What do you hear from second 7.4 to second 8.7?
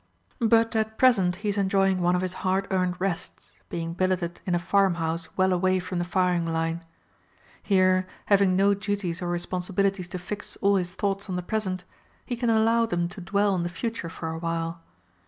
Here, having